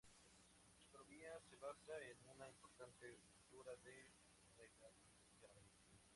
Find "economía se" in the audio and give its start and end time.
0.97-1.57